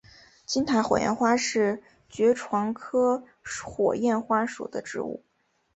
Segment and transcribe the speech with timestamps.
[0.47, 3.23] 金塔火焰花是爵床科
[3.63, 5.23] 火焰花属的植物。